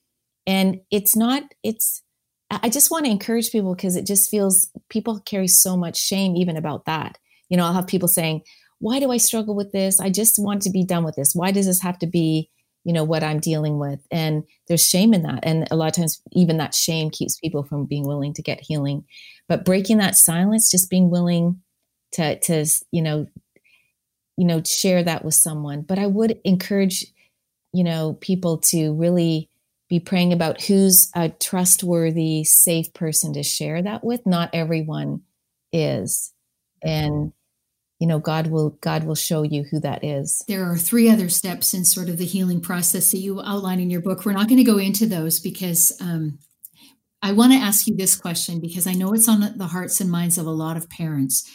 [0.46, 2.02] And it's not, it's,
[2.50, 6.36] I just want to encourage people because it just feels people carry so much shame
[6.36, 7.18] even about that.
[7.50, 8.42] You know, I'll have people saying,
[8.80, 10.00] why do I struggle with this?
[10.00, 11.34] I just want to be done with this.
[11.34, 12.48] Why does this have to be,
[12.84, 14.00] you know, what I'm dealing with?
[14.10, 15.40] And there's shame in that.
[15.42, 18.60] And a lot of times, even that shame keeps people from being willing to get
[18.60, 19.04] healing.
[19.48, 21.60] But breaking that silence, just being willing
[22.12, 23.26] to, to, you know,
[24.36, 25.82] you know, share that with someone.
[25.82, 27.06] But I would encourage,
[27.72, 29.50] you know, people to really
[29.88, 34.24] be praying about who's a trustworthy, safe person to share that with.
[34.26, 35.22] Not everyone
[35.72, 36.32] is.
[36.82, 37.32] And
[37.98, 40.42] you know god will god will show you who that is.
[40.48, 43.90] There are three other steps in sort of the healing process that you outline in
[43.90, 44.24] your book.
[44.24, 46.38] We're not going to go into those because um,
[47.22, 50.10] i want to ask you this question because i know it's on the hearts and
[50.10, 51.48] minds of a lot of parents.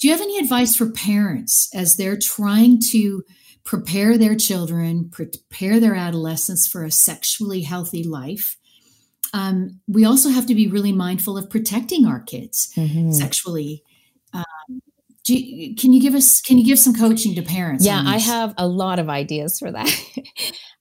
[0.00, 3.22] Do you have any advice for parents as they're trying to
[3.64, 8.58] prepare their children prepare their adolescents for a sexually healthy life?
[9.32, 13.10] Um, we also have to be really mindful of protecting our kids mm-hmm.
[13.10, 13.82] sexually
[15.26, 18.54] you, can you give us can you give some coaching to parents yeah i have
[18.58, 19.90] a lot of ideas for that.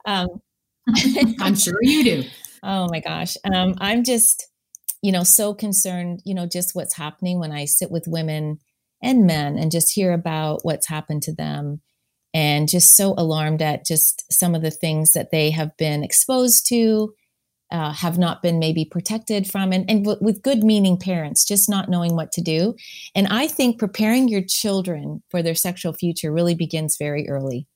[0.06, 0.28] Um,
[1.40, 2.24] i'm sure you do.
[2.62, 3.38] Oh my gosh.
[3.46, 4.50] Um, i'm just
[5.02, 8.60] you know so concerned you know just what's happening when i sit with women
[9.02, 11.82] and men and just hear about what's happened to them
[12.34, 16.68] and just so alarmed at just some of the things that they have been exposed
[16.68, 17.14] to
[17.74, 21.68] uh, have not been maybe protected from, and, and w- with good meaning parents just
[21.68, 22.76] not knowing what to do.
[23.16, 27.68] And I think preparing your children for their sexual future really begins very early,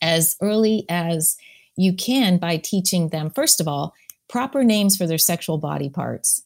[0.00, 1.36] as early as
[1.76, 3.94] you can by teaching them, first of all,
[4.28, 6.42] proper names for their sexual body parts.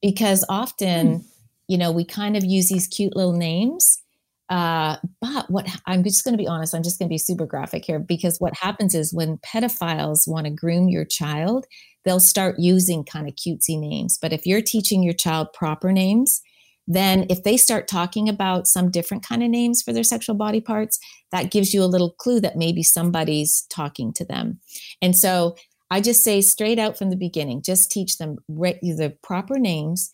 [0.00, 1.24] Because often, mm.
[1.66, 4.02] you know, we kind of use these cute little names
[4.50, 7.46] uh, but what I'm just going to be honest, I'm just going to be super
[7.46, 11.66] graphic here because what happens is when pedophiles want to groom your child,
[12.04, 14.18] they'll start using kind of cutesy names.
[14.20, 16.42] But if you're teaching your child proper names,
[16.86, 20.60] then if they start talking about some different kind of names for their sexual body
[20.60, 20.98] parts,
[21.32, 24.60] that gives you a little clue that maybe somebody's talking to them.
[25.00, 25.56] And so
[25.90, 30.12] I just say straight out from the beginning, just teach them the proper names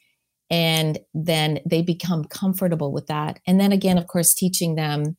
[0.50, 5.16] and then they become comfortable with that and then again of course teaching them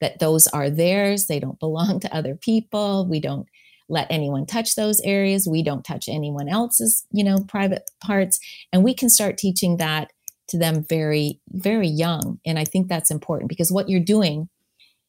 [0.00, 3.46] that those are theirs they don't belong to other people we don't
[3.88, 5.48] let anyone touch those areas.
[5.48, 8.38] We don't touch anyone else's you know private parts.
[8.72, 10.12] And we can start teaching that
[10.48, 12.40] to them very very young.
[12.44, 14.48] And i think that's important because what you're doing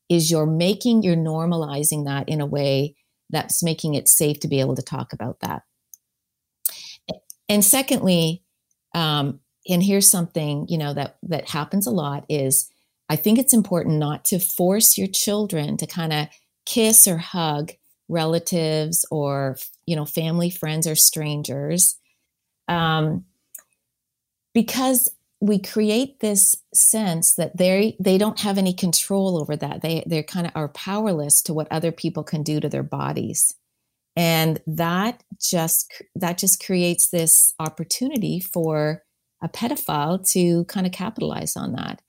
[0.09, 2.95] is you're making you're normalizing that in a way
[3.29, 5.63] that's making it safe to be able to talk about that.
[7.49, 8.43] And secondly
[8.93, 12.69] um, and here's something you know that that happens a lot is
[13.09, 16.27] i think it's important not to force your children to kind of
[16.65, 17.71] kiss or hug
[18.13, 21.97] relatives or you know family friends or strangers.
[22.67, 23.25] Um,
[24.53, 29.81] because we create this sense that they they don't have any control over that.
[29.81, 33.53] They they kind of are powerless to what other people can do to their bodies.
[34.15, 39.03] And that just that just creates this opportunity for
[39.43, 42.01] a pedophile to kind of capitalize on that.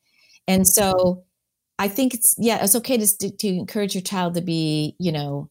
[0.46, 1.24] And so
[1.78, 5.50] I think it's, yeah, it's okay to, to encourage your child to be, you know,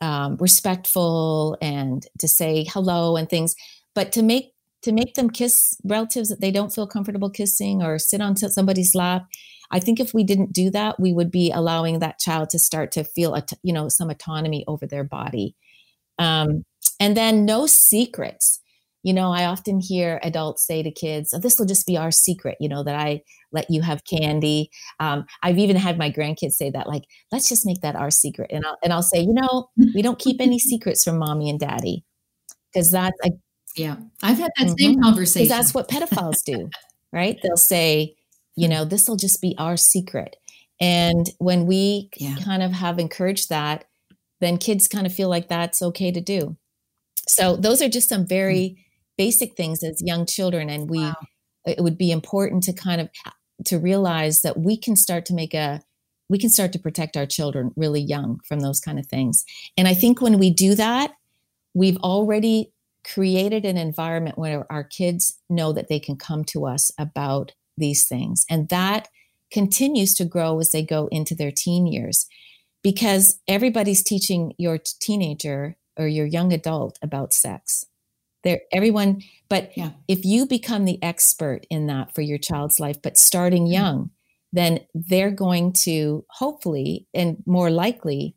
[0.00, 3.54] um, respectful and to say hello and things,
[3.94, 7.98] but to make to make them kiss relatives that they don't feel comfortable kissing or
[7.98, 9.26] sit on somebody's lap.
[9.70, 12.90] I think if we didn't do that, we would be allowing that child to start
[12.92, 15.54] to feel, a, you know, some autonomy over their body.
[16.18, 16.64] Um,
[16.98, 18.60] and then no secrets
[19.02, 22.10] you know i often hear adults say to kids oh, this will just be our
[22.10, 23.20] secret you know that i
[23.52, 24.70] let you have candy.
[25.00, 28.50] Um, i've even had my grandkids say that like let's just make that our secret
[28.52, 31.58] and i'll, and I'll say you know we don't keep any secrets from mommy and
[31.58, 32.04] daddy.
[32.72, 33.32] Because that's like
[33.76, 34.74] yeah i've had that mm-hmm.
[34.78, 35.48] same conversation.
[35.48, 36.68] that's what pedophiles do
[37.12, 37.38] right?
[37.42, 38.14] They'll say
[38.56, 40.36] you know this will just be our secret
[40.80, 42.36] and when we yeah.
[42.44, 43.84] kind of have encouraged that
[44.40, 46.56] then kids kind of feel like that's okay to do.
[47.28, 48.84] So those are just some very
[49.20, 51.14] basic things as young children and we wow.
[51.66, 53.10] it would be important to kind of
[53.66, 55.82] to realize that we can start to make a
[56.30, 59.44] we can start to protect our children really young from those kind of things
[59.76, 61.12] and i think when we do that
[61.74, 62.72] we've already
[63.04, 68.08] created an environment where our kids know that they can come to us about these
[68.08, 69.08] things and that
[69.52, 72.26] continues to grow as they go into their teen years
[72.82, 77.84] because everybody's teaching your teenager or your young adult about sex.
[78.42, 79.90] There, everyone, but yeah.
[80.08, 83.72] if you become the expert in that for your child's life, but starting mm-hmm.
[83.72, 84.10] young,
[84.52, 88.34] then they're going to hopefully and more likely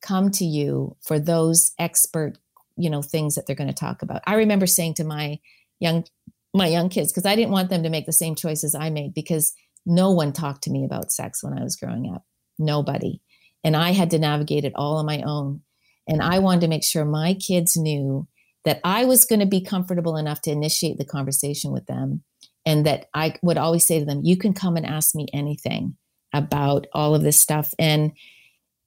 [0.00, 2.38] come to you for those expert,
[2.76, 4.22] you know, things that they're going to talk about.
[4.26, 5.38] I remember saying to my
[5.78, 6.04] young
[6.54, 9.14] my young kids because I didn't want them to make the same choices I made
[9.14, 9.54] because
[9.86, 12.24] no one talked to me about sex when I was growing up.
[12.58, 13.20] Nobody.
[13.64, 15.62] And I had to navigate it all on my own.
[16.06, 18.26] And I wanted to make sure my kids knew
[18.64, 22.22] that I was going to be comfortable enough to initiate the conversation with them.
[22.64, 25.96] And that I would always say to them, you can come and ask me anything
[26.32, 27.74] about all of this stuff.
[27.78, 28.12] And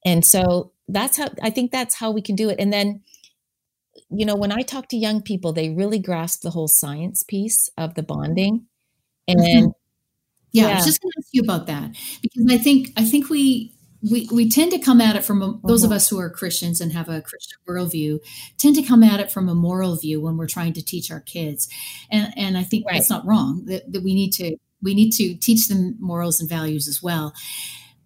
[0.05, 2.59] and so that's how I think that's how we can do it.
[2.59, 3.01] And then,
[4.09, 7.69] you know, when I talk to young people, they really grasp the whole science piece
[7.77, 8.67] of the bonding.
[9.27, 9.67] And mm-hmm.
[10.53, 13.03] yeah, yeah, I was just going to ask you about that because I think I
[13.03, 13.74] think we
[14.09, 15.95] we, we tend to come at it from a, those of uh-huh.
[15.95, 18.19] us who are Christians and have a Christian worldview
[18.57, 21.21] tend to come at it from a moral view when we're trying to teach our
[21.21, 21.67] kids,
[22.11, 22.95] and and I think right.
[22.95, 23.65] that's not wrong.
[23.65, 27.33] That, that we need to we need to teach them morals and values as well.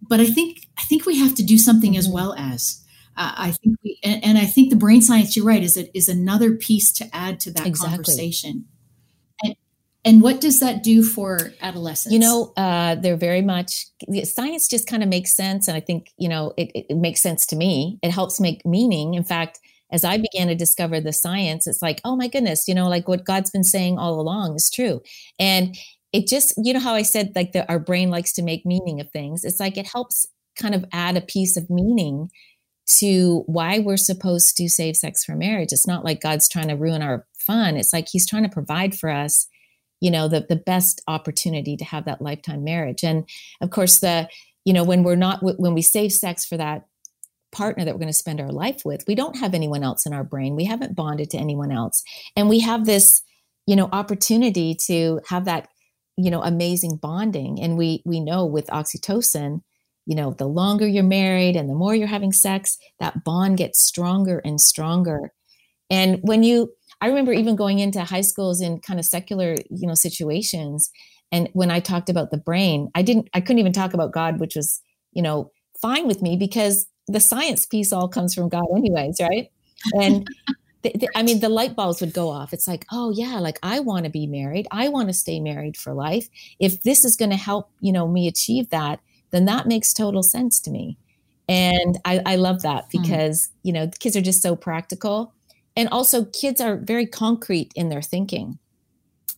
[0.00, 1.98] But I think I think we have to do something mm-hmm.
[1.98, 2.82] as well as
[3.16, 5.36] uh, I think we and, and, I think the brain science.
[5.36, 5.62] You're right.
[5.62, 7.96] Is it is another piece to add to that exactly.
[7.96, 8.64] conversation.
[10.04, 12.12] And what does that do for adolescents?
[12.12, 13.86] You know, uh, they're very much
[14.24, 17.44] science just kind of makes sense, and I think you know it, it makes sense
[17.46, 17.98] to me.
[18.02, 19.14] It helps make meaning.
[19.14, 19.60] In fact,
[19.92, 23.08] as I began to discover the science, it's like, oh my goodness, you know, like
[23.08, 25.02] what God's been saying all along is true,
[25.38, 25.76] and
[26.12, 29.00] it just, you know, how I said like the, our brain likes to make meaning
[29.00, 29.44] of things.
[29.44, 30.26] It's like it helps
[30.58, 32.30] kind of add a piece of meaning
[32.98, 35.72] to why we're supposed to save sex for marriage.
[35.72, 37.76] It's not like God's trying to ruin our fun.
[37.76, 39.46] It's like He's trying to provide for us
[40.00, 43.04] you know the the best opportunity to have that lifetime marriage.
[43.04, 43.28] And
[43.60, 44.28] of course the
[44.64, 46.86] you know when we're not when we save sex for that
[47.52, 50.12] partner that we're going to spend our life with we don't have anyone else in
[50.12, 50.56] our brain.
[50.56, 52.02] We haven't bonded to anyone else.
[52.36, 53.22] And we have this
[53.66, 55.68] you know opportunity to have that
[56.16, 57.60] you know amazing bonding.
[57.60, 59.60] And we we know with oxytocin
[60.06, 63.84] you know the longer you're married and the more you're having sex that bond gets
[63.84, 65.32] stronger and stronger.
[65.90, 69.86] And when you I remember even going into high schools in kind of secular, you
[69.86, 70.90] know, situations.
[71.32, 74.40] And when I talked about the brain, I didn't, I couldn't even talk about God,
[74.40, 74.80] which was,
[75.12, 79.50] you know, fine with me because the science piece all comes from God, anyways, right?
[79.94, 80.28] And
[80.82, 82.52] the, the, I mean, the light bulbs would go off.
[82.52, 84.66] It's like, oh yeah, like I want to be married.
[84.70, 86.28] I want to stay married for life.
[86.58, 90.22] If this is going to help, you know, me achieve that, then that makes total
[90.22, 90.98] sense to me.
[91.48, 93.02] And I, I love that hmm.
[93.02, 93.50] because, mm.
[93.64, 95.32] you know, kids are just so practical
[95.76, 98.58] and also kids are very concrete in their thinking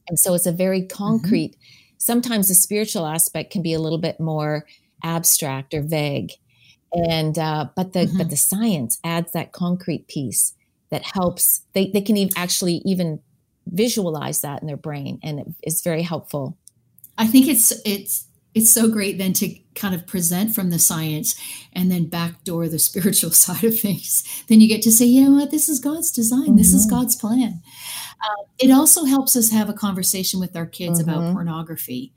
[0.08, 0.96] and so it's a very mm-hmm.
[0.96, 1.94] concrete mm-hmm.
[1.98, 4.66] sometimes the spiritual aspect can be a little bit more
[5.02, 6.32] abstract or vague
[6.92, 8.18] and uh, but the mm-hmm.
[8.18, 10.54] but the science adds that concrete piece
[10.90, 13.20] that helps they, they can even actually even
[13.66, 16.58] visualize that in their brain and it is very helpful
[17.16, 21.34] i think it's it's it's so great then to kind of present from the science
[21.72, 24.44] and then backdoor the spiritual side of things.
[24.48, 26.56] Then you get to say, you know what, this is God's design, mm-hmm.
[26.56, 27.00] this is mm-hmm.
[27.00, 27.62] God's plan.
[28.22, 31.10] Uh, it also helps us have a conversation with our kids mm-hmm.
[31.10, 32.12] about pornography.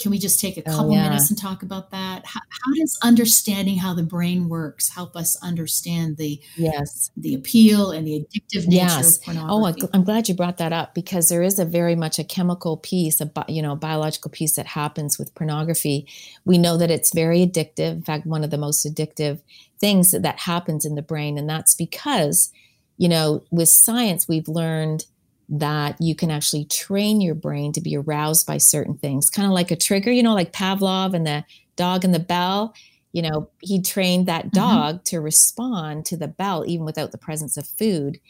[0.00, 1.08] Can we just take a oh, couple oh, yeah.
[1.08, 2.24] minutes and talk about that?
[2.24, 7.90] How, how, does understanding how the brain works help us understand the yes the appeal
[7.90, 9.04] and the addictive nature yes.
[9.04, 9.82] Oh, of pornography?
[9.82, 12.78] Oh, I'm glad you brought that up because there is a very much a chemical
[12.78, 16.06] piece, a you know biological piece that happens with pornography.
[16.44, 17.92] We know that it's very addictive.
[17.92, 19.40] In fact, one of the most addictive
[19.78, 22.50] things that, that happens in the brain, and that's because
[22.96, 25.04] you know with science we've learned
[25.50, 29.52] that you can actually train your brain to be aroused by certain things, kind of
[29.52, 31.44] like a trigger, you know, like Pavlov and the
[31.76, 32.72] dog and the bell.
[33.12, 34.58] You know, he trained that mm-hmm.
[34.58, 35.04] dog mm-hmm.
[35.04, 38.20] to respond to the bell even without the presence of food.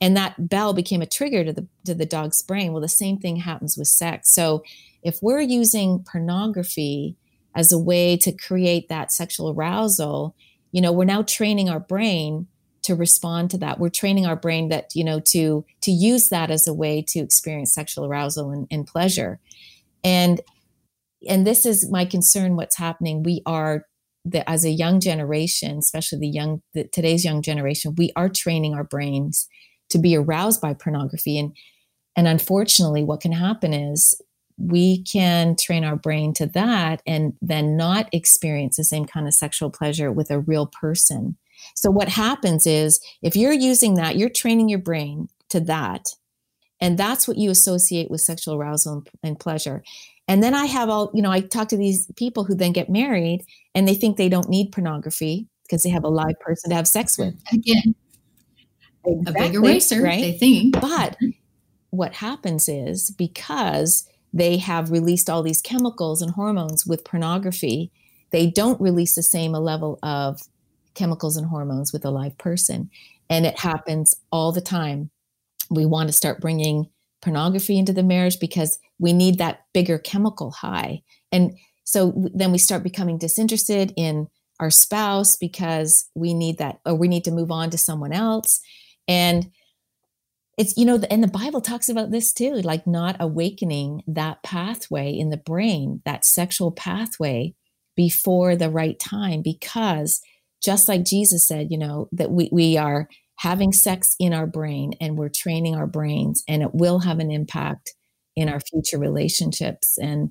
[0.00, 2.72] And that bell became a trigger to the to the dog's brain.
[2.72, 4.32] Well, the same thing happens with sex.
[4.34, 4.62] So
[5.02, 7.16] if we're using pornography
[7.54, 10.34] as a way to create that sexual arousal,
[10.72, 12.46] you know, we're now training our brain
[12.90, 13.78] to respond to that.
[13.78, 17.20] We're training our brain that you know to to use that as a way to
[17.20, 19.38] experience sexual arousal and, and pleasure.
[20.02, 20.40] And
[21.28, 23.22] and this is my concern what's happening.
[23.22, 23.86] We are
[24.24, 28.74] that as a young generation especially the young the, today's young generation we are training
[28.74, 29.48] our brains
[29.88, 31.38] to be aroused by pornography.
[31.38, 31.56] And
[32.16, 34.20] and unfortunately what can happen is
[34.58, 39.32] we can train our brain to that and then not experience the same kind of
[39.32, 41.36] sexual pleasure with a real person
[41.74, 46.06] so what happens is if you're using that, you're training your brain to that.
[46.80, 49.82] And that's what you associate with sexual arousal and, pleasure.
[50.28, 52.88] And then I have all, you know, I talk to these people who then get
[52.88, 53.44] married
[53.74, 56.88] and they think they don't need pornography because they have a live person to have
[56.88, 57.34] sex with.
[57.52, 57.94] Again,
[59.04, 60.20] exactly, a big eraser, right?
[60.20, 60.80] They think.
[60.80, 61.16] But
[61.90, 67.90] what happens is because they have released all these chemicals and hormones with pornography,
[68.30, 70.40] they don't release the same level of
[70.94, 72.90] chemicals and hormones with a live person.
[73.28, 75.10] And it happens all the time.
[75.70, 76.88] We want to start bringing
[77.22, 81.02] pornography into the marriage because we need that bigger chemical high.
[81.30, 84.28] And so then we start becoming disinterested in
[84.58, 88.60] our spouse because we need that, or we need to move on to someone else.
[89.08, 89.50] And
[90.58, 95.10] it's, you know, and the Bible talks about this too, like not awakening that pathway
[95.12, 97.54] in the brain, that sexual pathway
[97.96, 100.20] before the right time, because
[100.62, 104.92] just like Jesus said, you know, that we, we are having sex in our brain
[105.00, 107.94] and we're training our brains and it will have an impact
[108.36, 109.96] in our future relationships.
[109.98, 110.30] And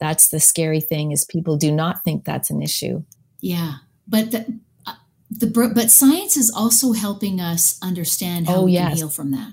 [0.00, 3.04] that's the scary thing is people do not think that's an issue.
[3.40, 3.74] Yeah
[4.08, 4.94] but the, uh,
[5.30, 8.88] the but science is also helping us understand how oh, we yes.
[8.88, 9.52] can heal from that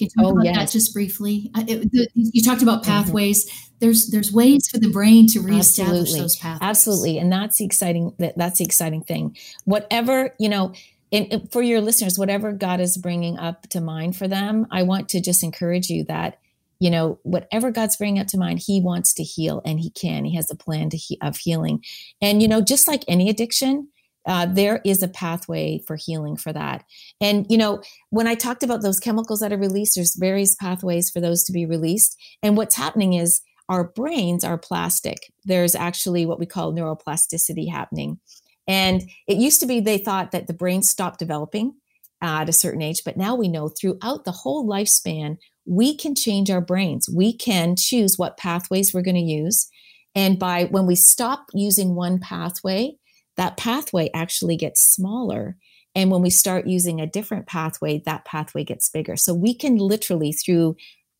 [0.00, 0.56] can you talk oh, about yes.
[0.56, 2.90] that just briefly it, the, you talked about mm-hmm.
[2.90, 3.74] pathways mm-hmm.
[3.80, 6.20] there's there's ways for the brain to reestablish absolutely.
[6.20, 10.72] those pathways absolutely and that's the exciting that, that's the exciting thing whatever you know
[11.12, 15.08] and for your listeners, whatever God is bringing up to mind for them, I want
[15.10, 16.38] to just encourage you that,
[16.78, 20.24] you know, whatever God's bringing up to mind, He wants to heal and He can.
[20.24, 21.84] He has a plan to he- of healing.
[22.22, 23.88] And, you know, just like any addiction,
[24.26, 26.84] uh, there is a pathway for healing for that.
[27.20, 31.10] And, you know, when I talked about those chemicals that are released, there's various pathways
[31.10, 32.16] for those to be released.
[32.42, 35.32] And what's happening is our brains are plastic.
[35.44, 38.18] There's actually what we call neuroplasticity happening.
[38.66, 41.74] And it used to be they thought that the brain stopped developing
[42.22, 46.50] at a certain age, but now we know throughout the whole lifespan, we can change
[46.50, 47.08] our brains.
[47.08, 49.68] We can choose what pathways we're going to use.
[50.14, 52.96] And by when we stop using one pathway,
[53.40, 55.56] that pathway actually gets smaller.
[55.94, 59.16] And when we start using a different pathway, that pathway gets bigger.
[59.16, 60.76] So we can literally, through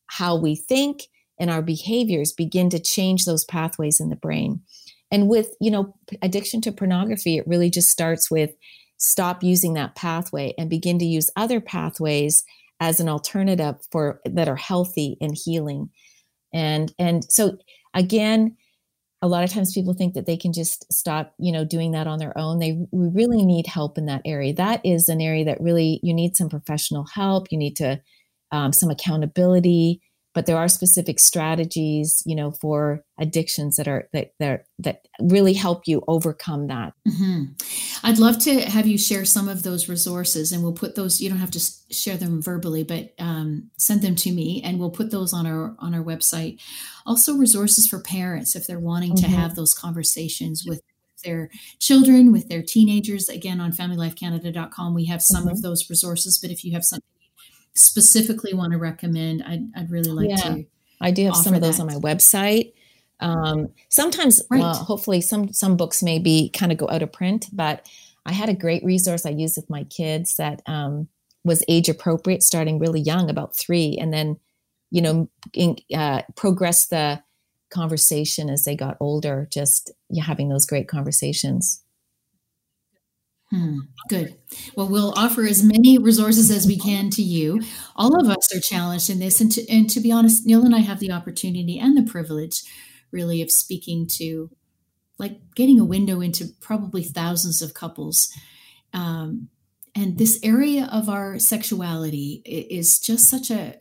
[0.08, 1.04] how we think
[1.38, 4.60] and our behaviors, begin to change those pathways in the brain.
[5.10, 8.50] And with, you know, addiction to pornography, it really just starts with
[8.98, 12.44] stop using that pathway and begin to use other pathways
[12.80, 15.88] as an alternative for that are healthy and healing.
[16.52, 17.56] And and so
[17.94, 18.58] again,
[19.22, 22.06] a lot of times people think that they can just stop, you know, doing that
[22.06, 22.58] on their own.
[22.58, 24.54] They we really need help in that area.
[24.54, 27.48] That is an area that really you need some professional help.
[27.50, 28.00] You need to
[28.52, 30.00] um, some accountability
[30.34, 35.52] but there are specific strategies you know for addictions that are that that that really
[35.52, 37.44] help you overcome that mm-hmm.
[38.04, 41.28] i'd love to have you share some of those resources and we'll put those you
[41.28, 41.60] don't have to
[41.90, 45.74] share them verbally but um, send them to me and we'll put those on our
[45.78, 46.60] on our website
[47.06, 49.30] also resources for parents if they're wanting mm-hmm.
[49.30, 50.82] to have those conversations with
[51.24, 55.50] their children with their teenagers again on familylifecanada.com we have some mm-hmm.
[55.50, 57.09] of those resources but if you have something
[57.74, 60.66] specifically want to recommend, I'd, I'd really like yeah, to.
[61.00, 61.82] I do have some of those that.
[61.82, 62.72] on my website.
[63.20, 64.74] Um, sometimes, right.
[64.76, 67.86] hopefully, some some books maybe kind of go out of print, but
[68.26, 71.08] I had a great resource I used with my kids that um,
[71.44, 74.38] was age appropriate, starting really young, about three, and then
[74.90, 77.22] you know in, uh, progress the
[77.70, 79.48] conversation as they got older.
[79.50, 81.82] Just yeah, having those great conversations.
[83.50, 84.36] Hmm, good.
[84.76, 87.60] Well, we'll offer as many resources as we can to you.
[87.96, 90.74] All of us are challenged in this, and to, and to be honest, Neil and
[90.74, 92.62] I have the opportunity and the privilege,
[93.10, 94.50] really, of speaking to,
[95.18, 98.32] like, getting a window into probably thousands of couples.
[98.92, 99.48] Um,
[99.96, 103.76] and this area of our sexuality is just such a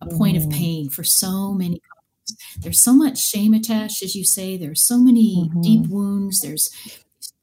[0.00, 0.40] a point mm.
[0.40, 0.58] of mm-hmm.
[0.58, 2.36] pain for so many couples.
[2.58, 4.56] There's so much shame attached, as you say.
[4.56, 5.60] There's so many mm-hmm.
[5.60, 6.40] deep wounds.
[6.40, 6.70] There's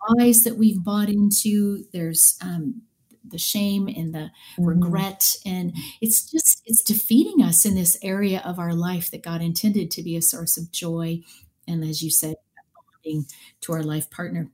[0.10, 1.86] lies that we've bought into.
[1.94, 2.82] There's um,
[3.24, 4.66] the shame and the mm-hmm.
[4.66, 9.42] regret, and it's just it's defeating us in this area of our life that God
[9.42, 11.22] intended to be a source of joy,
[11.68, 12.36] and as you said,
[13.62, 14.50] to our life partner.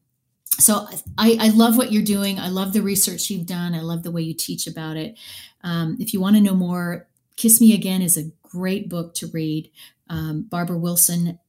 [0.60, 0.88] So
[1.18, 2.38] I, I, love what you're doing.
[2.38, 3.74] I love the research you've done.
[3.74, 5.18] I love the way you teach about it.
[5.64, 9.28] Um, if you want to know more, Kiss Me Again is a great book to
[9.28, 9.72] read.
[10.10, 11.40] Um, Barbara Wilson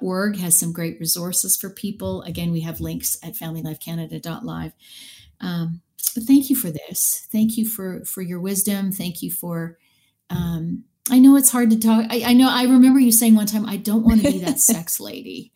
[0.00, 2.22] org has some great resources for people.
[2.22, 4.72] Again, we have links at familylifecanada.live.
[5.40, 5.80] Um,
[6.14, 7.26] but thank you for this.
[7.30, 8.92] Thank you for for your wisdom.
[8.92, 9.78] Thank you for.
[10.30, 12.06] Um, I know it's hard to talk.
[12.10, 12.48] I, I know.
[12.50, 15.52] I remember you saying one time, "I don't want to be that sex lady,"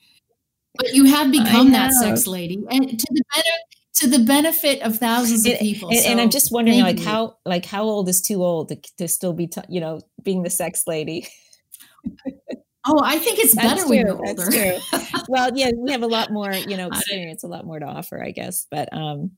[0.76, 4.96] but you have become that sex lady, and to the benefit to the benefit of
[4.96, 5.90] thousands of people.
[5.90, 7.04] And, so, and I'm just wondering, like you.
[7.04, 10.42] how like how old is too old to, to still be, t- you know, being
[10.42, 11.28] the sex lady?
[12.86, 14.78] Oh, I think it's better when you're older.
[15.28, 18.22] well, yeah, we have a lot more, you know, experience, a lot more to offer,
[18.22, 18.66] I guess.
[18.70, 19.32] But um,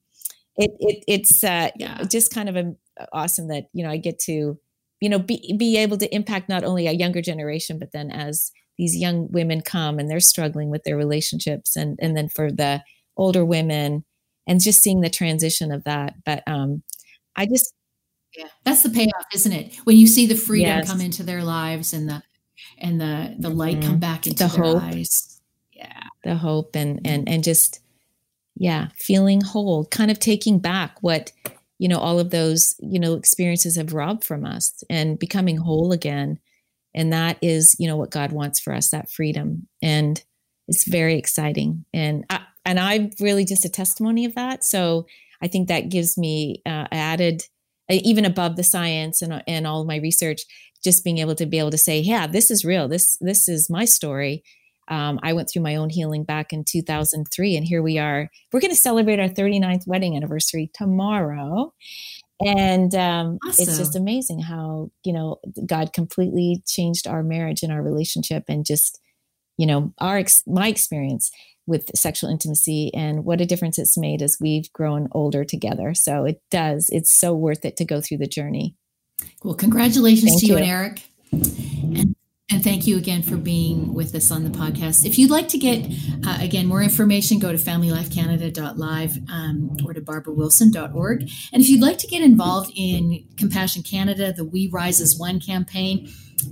[0.57, 2.03] it, it it's uh, yeah.
[2.05, 2.75] just kind of a,
[3.13, 4.59] awesome that you know I get to,
[5.01, 8.53] you know, be be able to impact not only a younger generation, but then as
[8.79, 12.83] these young women come and they're struggling with their relationships, and and then for the
[13.17, 14.05] older women,
[14.47, 16.15] and just seeing the transition of that.
[16.25, 16.85] But um,
[17.35, 17.75] I just
[18.37, 19.75] yeah, that's the payoff, isn't it?
[19.85, 20.91] When you see the freedom yes.
[20.91, 22.23] come into their lives and the
[22.83, 23.91] and the the light mm-hmm.
[23.91, 24.83] come back into the hope.
[24.83, 25.41] eyes.
[25.73, 27.81] Yeah, the hope and and and just
[28.55, 31.33] yeah, feeling whole, kind of taking back what
[31.79, 35.93] you know all of those you know experiences have robbed from us and becoming whole
[35.93, 36.39] again.
[36.95, 40.23] And that is you know what God wants for us that freedom and
[40.69, 44.65] it's very exciting and I, and I'm really just a testimony of that.
[44.65, 45.07] So
[45.43, 47.43] I think that gives me uh, added
[47.89, 50.43] even above the science and, and all my research
[50.83, 53.71] just being able to be able to say yeah this is real this this is
[53.71, 54.43] my story
[54.89, 58.61] um, i went through my own healing back in 2003 and here we are we're
[58.61, 61.73] going to celebrate our 39th wedding anniversary tomorrow
[62.45, 63.63] and um, awesome.
[63.63, 68.67] it's just amazing how you know god completely changed our marriage and our relationship and
[68.67, 69.01] just
[69.57, 71.31] you know our ex- my experience
[71.67, 75.95] with sexual intimacy and what a difference it's made as we've grown older together.
[75.95, 76.89] So it does.
[76.91, 78.75] It's so worth it to go through the journey.
[79.45, 81.03] Well, congratulations thank to you, you and Eric.
[81.33, 82.15] And,
[82.51, 85.05] and thank you again for being with us on the podcast.
[85.05, 85.85] If you'd like to get,
[86.25, 91.23] uh, again, more information, go to familylifecanada.live um, or to barbarawilson.org.
[91.53, 95.41] And if you'd like to get involved in Compassion Canada, the We Rise as One
[95.41, 96.09] campaign,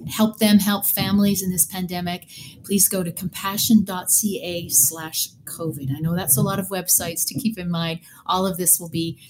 [0.08, 2.26] help them help families in this pandemic,
[2.64, 5.94] please go to compassion.ca slash COVID.
[5.94, 8.00] I know that's a lot of websites to keep in mind.
[8.26, 9.20] All of this will be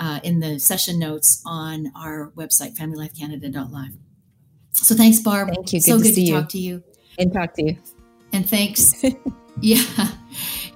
[0.00, 3.92] uh, in the session notes on our website, familylifecanada.live.
[4.72, 5.48] So thanks, Barb.
[5.54, 5.80] Thank you.
[5.80, 6.82] Good so to good to talk to you.
[7.18, 7.78] And talk to you.
[8.32, 9.04] And thanks.
[9.60, 9.82] yeah.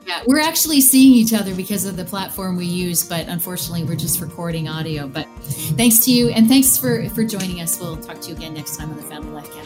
[0.07, 3.97] Yeah, we're actually seeing each other because of the platform we use, but unfortunately, we're
[3.97, 5.09] just recording audio.
[5.09, 5.27] But
[5.79, 7.81] thanks to you, and thanks for for joining us.
[7.81, 9.64] We'll talk to you again next time on the Family Life Canada.